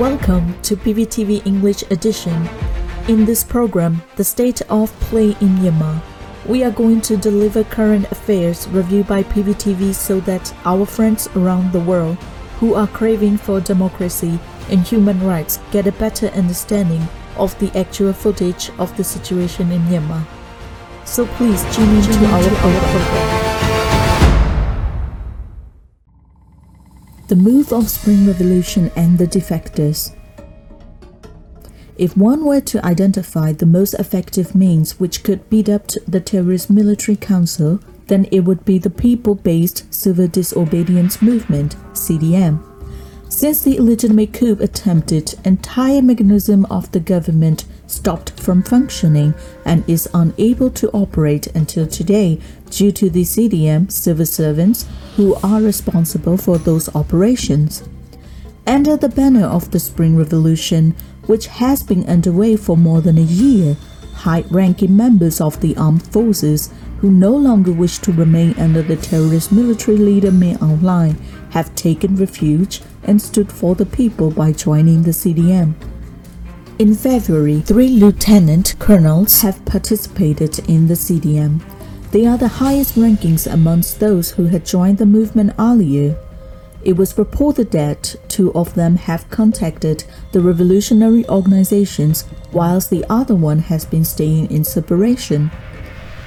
[0.00, 2.48] Welcome to PVTV English Edition.
[3.06, 6.02] In this program, The State of Play in Myanmar,
[6.46, 11.70] we are going to deliver current affairs reviewed by PVTV so that our friends around
[11.70, 12.16] the world
[12.58, 17.06] who are craving for democracy and human rights get a better understanding
[17.36, 20.26] of the actual footage of the situation in Myanmar.
[21.04, 23.33] So please tune in to our program.
[27.26, 30.14] The move of Spring Revolution and the defectors.
[31.96, 36.68] If one were to identify the most effective means which could beat up the terrorist
[36.68, 42.62] military council, then it would be the people based civil disobedience movement, CDM.
[43.30, 49.34] Since the illegitimate coup attempted, entire mechanism of the government stopped from functioning
[49.64, 55.60] and is unable to operate until today due to the CDM civil servants who are
[55.60, 57.88] responsible for those operations.
[58.66, 60.94] Under the banner of the Spring Revolution,
[61.26, 63.76] which has been underway for more than a year,
[64.14, 68.96] high ranking members of the armed forces who no longer wish to remain under the
[68.96, 71.20] terrorist military leader Aung Hlaing
[71.50, 75.74] have taken refuge and stood for the people by joining the CDM.
[76.76, 81.62] In February, three lieutenant colonels have participated in the CDM.
[82.10, 86.16] They are the highest rankings amongst those who had joined the movement earlier.
[86.82, 90.02] It was reported that two of them have contacted
[90.32, 95.52] the revolutionary organizations, whilst the other one has been staying in separation.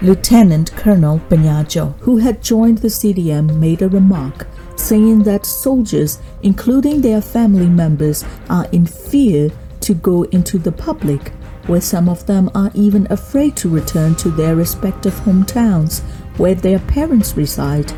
[0.00, 7.00] Lieutenant Colonel Banyajo, who had joined the CDM, made a remark saying that soldiers, including
[7.00, 9.52] their family members, are in fear
[9.82, 11.30] to go into the public,
[11.66, 16.02] where some of them are even afraid to return to their respective hometowns
[16.36, 17.92] where their parents reside.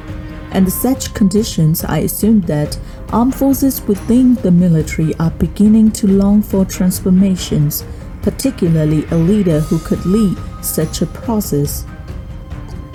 [0.52, 2.78] Under such conditions, I assume that
[3.12, 7.84] armed forces within the military are beginning to long for transformations,
[8.22, 11.84] particularly a leader who could lead such a process.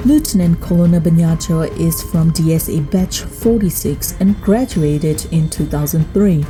[0.05, 6.45] Lieutenant Colonel Banyajo is from DSA Batch 46 and graduated in 2003.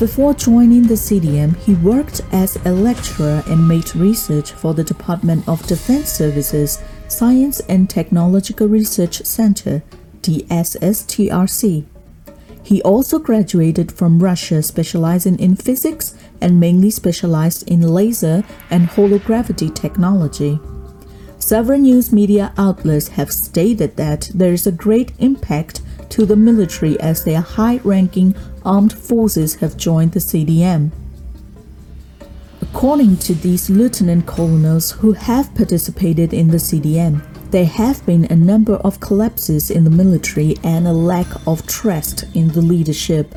[0.00, 5.46] Before joining the CDM, he worked as a lecturer and made research for the Department
[5.46, 9.82] of Defense Services Science and Technological Research Center,
[10.22, 11.84] DSSTRC.
[12.62, 19.74] He also graduated from Russia specializing in physics and mainly specialized in laser and hologravity
[19.74, 20.58] technology.
[21.38, 26.98] Several news media outlets have stated that there is a great impact to the military
[27.00, 28.34] as their high ranking
[28.64, 30.90] armed forces have joined the CDM.
[32.62, 38.36] According to these lieutenant colonels who have participated in the CDM, there have been a
[38.36, 43.34] number of collapses in the military and a lack of trust in the leadership.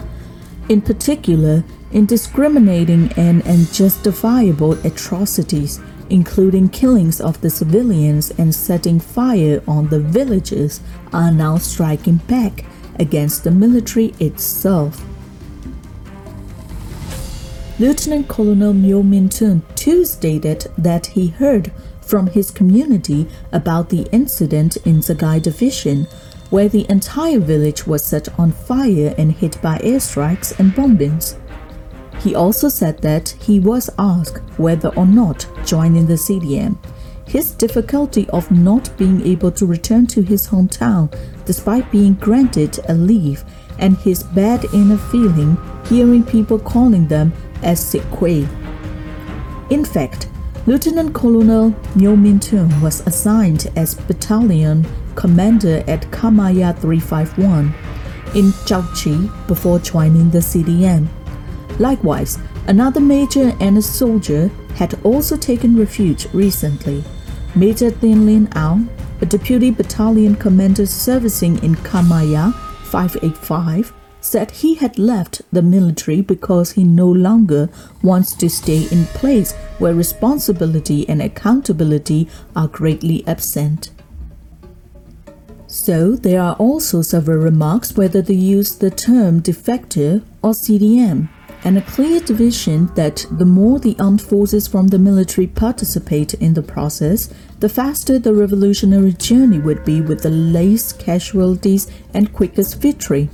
[0.69, 5.79] In particular, indiscriminating and unjustifiable atrocities
[6.09, 10.81] including killings of the civilians and setting fire on the villages,
[11.11, 12.65] are now striking back
[12.99, 15.03] against the military itself.
[17.79, 24.07] Lieutenant Colonel Myo Min Tun too stated that he heard from his community about the
[24.11, 26.05] incident in Sagaing Division,
[26.51, 31.35] where the entire village was set on fire and hit by airstrikes and bombings.
[32.19, 36.77] He also said that he was asked whether or not joining the CDM.
[37.27, 41.11] His difficulty of not being able to return to his hometown
[41.45, 43.43] despite being granted a leave
[43.79, 45.57] and his bad inner feeling
[45.89, 47.33] hearing people calling them
[47.63, 48.47] as Sikwe.
[49.69, 50.27] In fact,
[50.65, 54.85] Lieutenant Colonel Myo Min Tun was assigned as battalion
[55.15, 57.73] commander at Khmer 351
[58.35, 61.07] in Chauchi before joining the CDM.
[61.79, 67.03] Likewise, another major and a soldier had also taken refuge recently.
[67.55, 68.87] Major Tin Lin Aung,
[69.21, 72.53] a deputy battalion commander servicing in Khmer
[72.85, 77.69] 585, said he had left the military because he no longer
[78.01, 83.91] wants to stay in place where responsibility and accountability are greatly absent.
[85.67, 91.29] So there are also several remarks whether to use the term defector or CDM
[91.65, 96.53] and a clear division that the more the armed forces from the military participate in
[96.53, 102.81] the process, the faster the revolutionary journey would be with the least casualties and quickest
[102.81, 103.29] victory.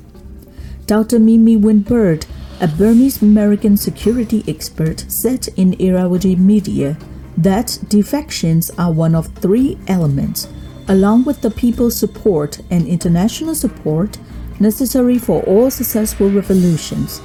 [0.89, 1.19] Dr.
[1.19, 2.25] Miemie Winn Byrd,
[2.59, 6.97] a Burmese American security expert, said in Irrawaddy Media
[7.37, 10.47] that defections are one of three elements,
[10.87, 14.17] along with the people's support and international support,
[14.59, 17.21] necessary for all successful revolutions.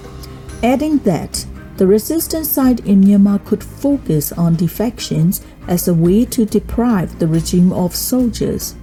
[0.63, 1.47] adding that
[1.79, 7.29] the resistance side in Myanmar could focus on defections as a way to deprive the
[7.29, 8.75] regime of soldiers.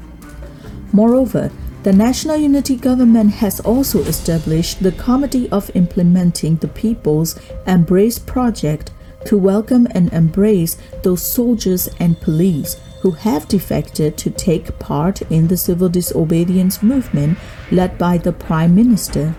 [0.92, 1.52] Moreover,
[1.84, 8.92] the National Unity Government has also established the Committee of Implementing the People's Embrace Project
[9.26, 15.48] to welcome and embrace those soldiers and police who have defected to take part in
[15.48, 17.40] the civil disobedience movement
[17.72, 19.34] led by the Prime Minister.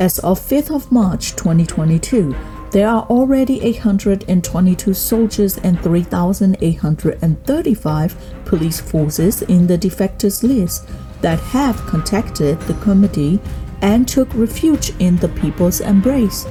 [0.00, 2.34] As of 5th of March 2022,
[2.72, 8.16] there are already 822 soldiers and 3,835
[8.46, 10.88] police forces in the defectors list
[11.22, 13.40] that have contacted the committee
[13.80, 16.46] and took refuge in the People's Embrace.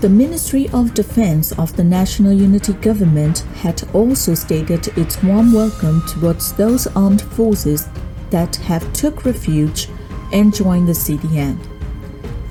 [0.00, 6.02] The Ministry of Defense of the National Unity Government had also stated its warm welcome
[6.06, 7.88] towards those armed forces
[8.30, 9.88] that have took refuge
[10.32, 11.58] and joined the CDM.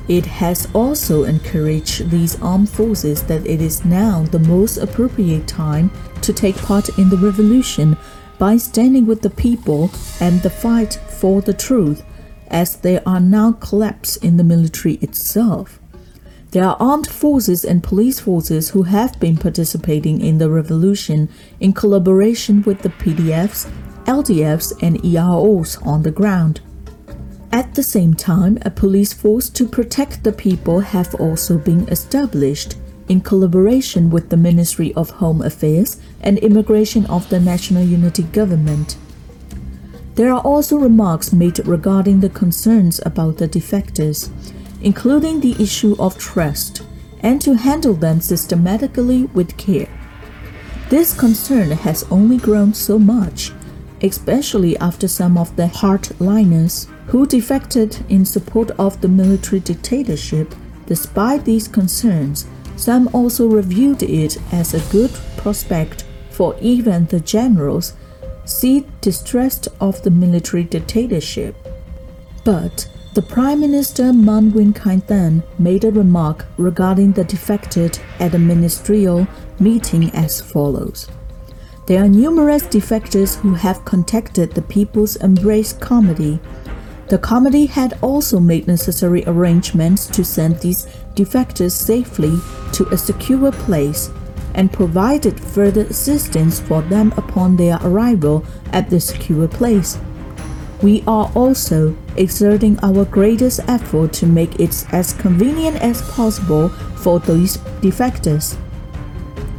[0.09, 5.89] It has also encouraged these armed forces that it is now the most appropriate time
[6.21, 7.97] to take part in the revolution
[8.37, 9.89] by standing with the people
[10.19, 12.03] and the fight for the truth,
[12.47, 15.79] as they are now collapsed in the military itself.
[16.51, 21.29] There are armed forces and police forces who have been participating in the revolution
[21.59, 23.69] in collaboration with the PDFs,
[24.05, 26.61] LDFs, and EROs on the ground.
[27.51, 32.77] At the same time, a police force to protect the people have also been established
[33.07, 38.97] in collaboration with the Ministry of Home Affairs and Immigration of the National Unity Government.
[40.15, 44.29] There are also remarks made regarding the concerns about the defectors
[44.81, 46.83] including the issue of trust,
[47.21, 49.89] and to handle them systematically with care.
[50.89, 53.51] This concern has only grown so much,
[54.01, 60.53] especially after some of the hardliners who defected in support of the military dictatorship.
[60.85, 62.45] Despite these concerns,
[62.77, 67.93] some also reviewed it as a good prospect for even the generals
[68.45, 71.55] see distrust of the military dictatorship.
[72.45, 74.73] But the Prime Minister Mahn Win
[75.07, 79.27] Than made a remark regarding the defected at a ministerial
[79.59, 81.09] meeting as follows.
[81.87, 86.39] There are numerous defectors who have contacted the People's Embrace Committee.
[87.09, 92.37] The committee had also made necessary arrangements to send these defectors safely
[92.73, 94.09] to a secure place
[94.53, 99.97] and provided further assistance for them upon their arrival at the secure place
[100.81, 107.19] we are also exerting our greatest effort to make it as convenient as possible for
[107.19, 108.57] these defectors.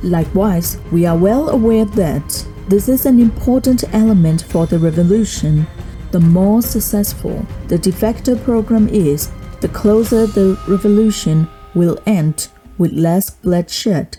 [0.02, 5.66] Likewise, we are well aware that this is an important element for the revolution.
[6.10, 13.30] The more successful the defector program is, the closer the revolution will end with less
[13.30, 14.18] bloodshed.